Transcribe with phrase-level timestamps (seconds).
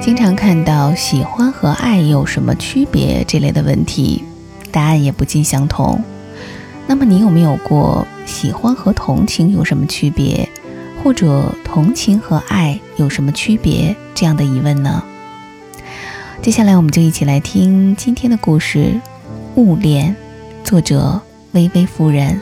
[0.00, 4.24] 经常看到喜欢和爱有什么区别这类的问题，
[4.72, 6.02] 答案也不尽相同。
[6.86, 10.48] 那么你有没有过喜欢和同情有什么区别，
[11.04, 15.04] 或者同情和爱有什么区别这样的疑问呢？
[16.40, 18.78] 接下来我们就一起来听今天的故事
[19.60, 20.16] 《误恋》，
[20.66, 21.20] 作者
[21.52, 22.40] 微微夫人。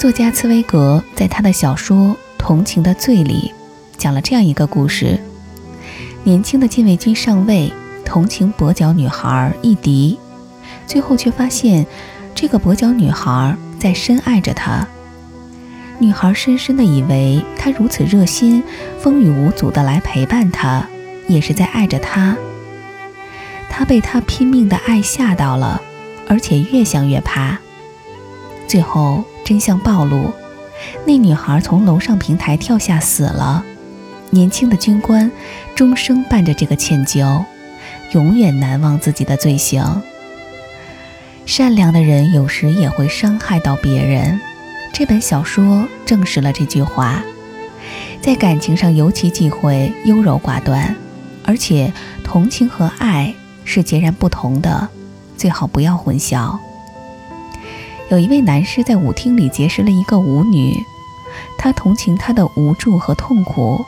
[0.00, 1.98] 作家茨威格在他的小说
[2.38, 3.52] 《同情的罪》里，
[3.98, 5.20] 讲了这样一个故事：
[6.24, 7.70] 年轻的禁卫军上尉
[8.02, 10.18] 同情跛脚女孩伊迪，
[10.86, 11.84] 最后却发现
[12.34, 14.88] 这个跛脚女孩在深爱着他。
[15.98, 18.64] 女孩深深的以为他如此热心、
[18.98, 20.82] 风雨无阻的来陪伴她，
[21.28, 22.34] 也是在爱着他。
[23.68, 25.82] 她被他拼命的爱吓到了，
[26.26, 27.58] 而且越想越怕。
[28.66, 29.22] 最后。
[29.50, 30.32] 真相暴露，
[31.04, 33.64] 那女孩从楼上平台跳下死了。
[34.30, 35.28] 年轻的军官
[35.74, 37.44] 终生伴着这个歉疚，
[38.12, 40.02] 永远难忘自己的罪行。
[41.46, 44.40] 善良的人有时也会伤害到别人。
[44.92, 47.20] 这本小说证实了这句话。
[48.22, 50.94] 在感情上尤其忌讳优柔寡断，
[51.44, 51.92] 而且
[52.22, 54.88] 同情和爱是截然不同的，
[55.36, 56.56] 最好不要混淆。
[58.10, 60.76] 有一位男士在舞厅里结识了一个舞女，
[61.56, 63.84] 他同情她的无助和痛苦，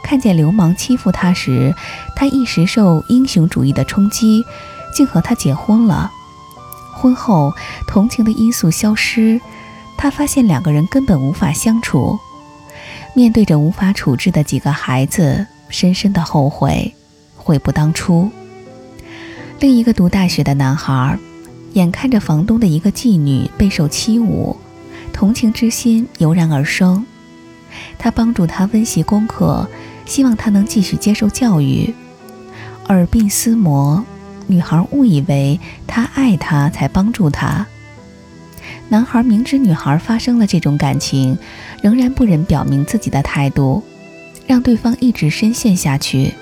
[0.00, 1.74] 看见流氓欺负她时，
[2.14, 4.44] 他一时受英雄主义的冲击，
[4.94, 6.12] 竟和她结婚了。
[6.92, 7.52] 婚后，
[7.88, 9.40] 同情的因素消失，
[9.96, 12.16] 他发现两个人根本无法相处。
[13.12, 16.94] 面对着无法处置的几个孩子，深深的后悔，
[17.36, 18.30] 悔不当初。
[19.58, 21.18] 另一个读大学的男孩。
[21.74, 24.56] 眼看着房东的一个妓女备受欺侮，
[25.12, 27.04] 同情之心油然而生。
[27.98, 29.68] 他帮助她温习功课，
[30.06, 31.92] 希望她能继续接受教育。
[32.88, 34.04] 耳鬓厮磨，
[34.46, 37.66] 女孩误以为他爱她才帮助她。
[38.88, 41.36] 男孩明知女孩发生了这种感情，
[41.82, 43.82] 仍然不忍表明自己的态度，
[44.46, 46.34] 让对方一直深陷下去。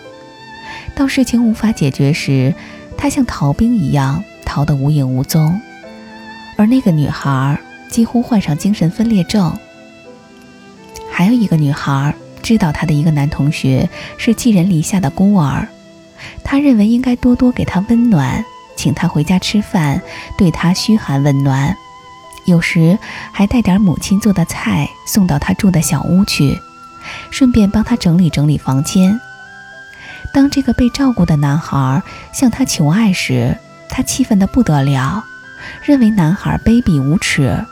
[0.94, 2.54] 到事情无法解决时，
[2.98, 4.22] 他像逃兵一样。
[4.52, 5.58] 逃得无影无踪，
[6.58, 7.58] 而那个女孩
[7.88, 9.50] 几乎患上精神分裂症。
[11.10, 15.66] 还有一个女孩知道她的一个男同学是寄人篱下的孤儿，
[16.44, 18.44] 她认为应该多多给他温暖，
[18.76, 20.02] 请他回家吃饭，
[20.36, 21.74] 对他嘘寒问暖，
[22.44, 22.98] 有时
[23.32, 26.58] 还带点母亲做的菜送到他住的小屋去，
[27.30, 29.18] 顺便帮他整理整理房间。
[30.34, 32.02] 当这个被照顾的男孩
[32.34, 33.56] 向他求爱时，
[33.94, 35.22] 他气愤得不得了，
[35.84, 37.62] 认为男孩卑鄙无耻。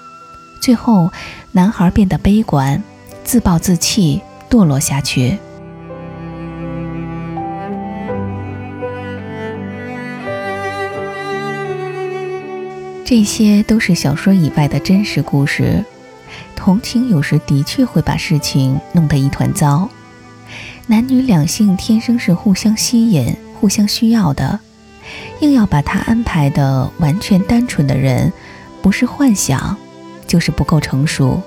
[0.60, 1.10] 最后，
[1.52, 2.82] 男孩变得悲观，
[3.24, 4.20] 自暴自弃，
[4.50, 5.38] 堕落下去。
[13.02, 15.82] 这些都是小说以外的真实故事。
[16.54, 19.88] 同情有时的确会把事情弄得一团糟。
[20.86, 24.60] 男女两性天生是互相吸引、互相需要的。
[25.40, 28.32] 硬要把他安排的完全单纯的人，
[28.82, 29.76] 不是幻想，
[30.26, 31.40] 就是不够成熟。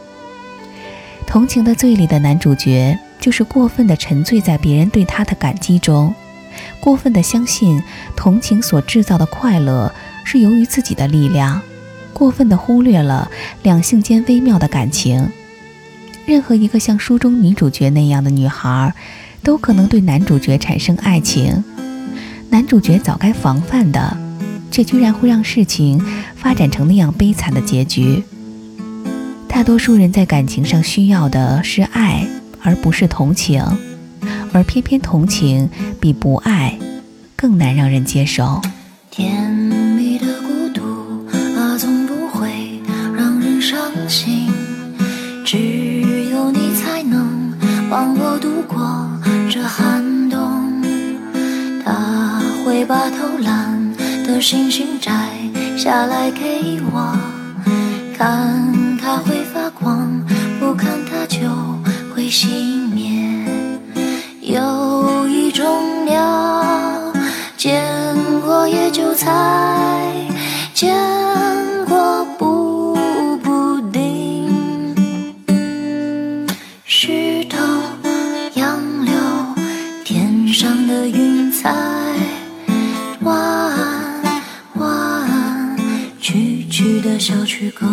[1.26, 6.14] 同情的罪里的男主角，就是过分的沉醉在别人对他的感激中，
[6.80, 7.82] 过分的相信
[8.16, 11.62] 同情所制造的快乐是由于自己的力量，
[12.12, 13.32] 过分的忽略了
[13.64, 15.32] 两性间微妙的感情。
[16.26, 18.94] 任何一个像书中女主角那样的女孩，
[19.42, 21.64] 都可能对男主角产生爱情。
[22.54, 24.16] 男主角早该防范的，
[24.70, 26.00] 却居然会让事情
[26.36, 28.24] 发展成那样悲惨的结局。
[29.48, 32.28] 大多数人在感情上需要的是爱，
[32.62, 33.66] 而不是同情，
[34.52, 35.68] 而偏偏同情
[36.00, 36.78] 比不爱
[37.36, 38.62] 更难让人接受。
[39.10, 41.26] 甜蜜的孤独
[41.58, 42.80] 啊，总不会
[43.18, 44.52] 让人伤心，
[45.44, 47.52] 只有你才能
[47.90, 49.10] 帮我度过
[49.50, 50.03] 这寒。
[52.86, 53.94] 把偷懒
[54.26, 55.12] 的星星摘
[55.78, 57.18] 下来给我，
[58.18, 60.22] 看它会发光，
[60.60, 61.40] 不看它就
[62.14, 62.48] 会熄
[62.94, 63.48] 灭。
[64.42, 65.66] 有一种
[66.06, 67.14] 鸟，
[67.56, 67.84] 见
[68.42, 69.32] 过也就猜，
[70.74, 70.94] 见
[71.88, 72.98] 过不
[73.42, 74.50] 不定。
[76.86, 77.58] 石头、
[78.56, 79.14] 杨柳、
[80.04, 80.48] 天。
[80.54, 81.74] 上的云彩。
[83.24, 83.74] 弯
[84.76, 85.78] 弯，
[86.20, 87.86] 曲曲的小曲狗。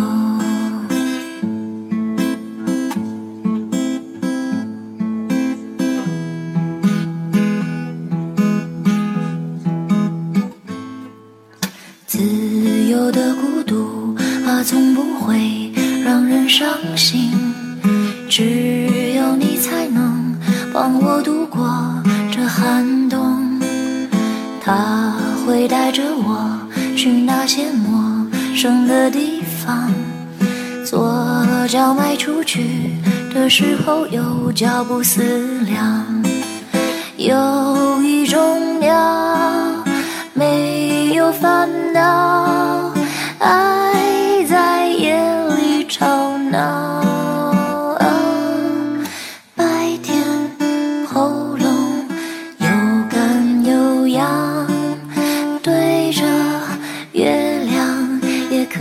[12.07, 12.19] 自
[12.89, 15.71] 由的孤独啊，从不会
[16.03, 16.67] 让人伤
[16.97, 17.31] 心。
[18.27, 20.35] 只有你才能
[20.73, 21.67] 帮我度过
[22.31, 23.59] 这寒冬。
[24.63, 25.00] 他
[25.45, 26.59] 会带着我
[26.95, 29.91] 去那些陌生的地方，
[30.85, 31.13] 左
[31.69, 32.91] 脚迈出去
[33.33, 35.21] 的时候右脚不思
[35.65, 36.05] 量。
[37.17, 39.21] 有一种鸟。
[40.33, 42.40] 没有烦恼，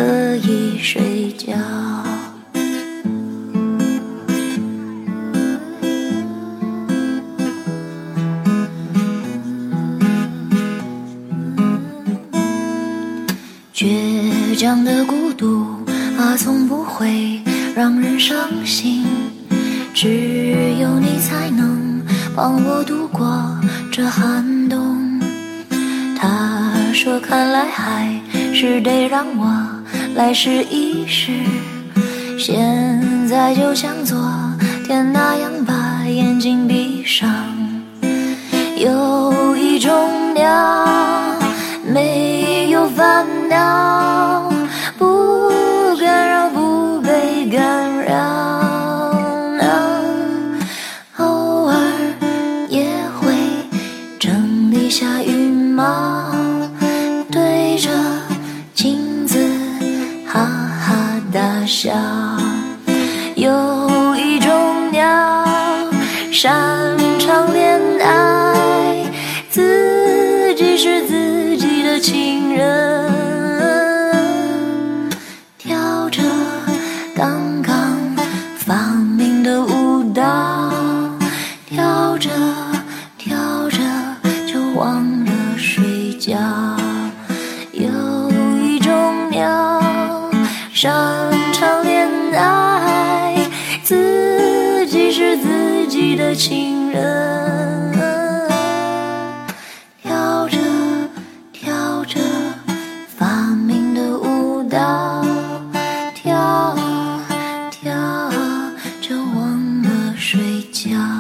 [0.01, 1.53] 可以睡觉。
[13.75, 15.67] 倔强的孤独
[16.19, 17.43] 啊，从不会
[17.75, 19.05] 让人伤心。
[19.93, 20.09] 只
[20.81, 22.03] 有你才能
[22.35, 23.55] 帮我度过
[23.93, 25.21] 这寒冬。
[26.17, 28.19] 他说：“看来还
[28.55, 29.80] 是得让我
[30.15, 31.33] 来试一试。”
[32.39, 34.19] 现在就像昨
[34.87, 37.29] 天那样，把眼睛闭上。
[38.77, 39.93] 有一种
[40.35, 40.87] 鸟，
[41.85, 44.20] 没有烦恼，
[63.51, 65.45] 有一种鸟，
[66.31, 69.11] 擅长恋爱，
[69.51, 73.11] 自己是自己的情人，
[75.59, 76.23] 跳着
[77.17, 77.99] 刚刚
[78.57, 79.00] 放
[95.91, 97.93] 己的情人。
[100.01, 100.57] 跳着
[101.53, 102.21] 跳着
[103.09, 103.27] 发
[103.57, 105.25] 明的舞蹈
[106.15, 107.27] 跳啊
[107.73, 111.20] 跳啊就忘了睡觉。